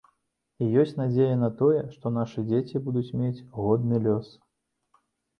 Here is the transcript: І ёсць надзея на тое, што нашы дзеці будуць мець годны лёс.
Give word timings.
І 0.63 0.67
ёсць 0.83 0.93
надзея 0.99 1.33
на 1.41 1.49
тое, 1.59 1.81
што 1.97 2.11
нашы 2.15 2.43
дзеці 2.47 2.81
будуць 2.87 3.13
мець 3.19 3.43
годны 3.59 4.01
лёс. 4.07 4.31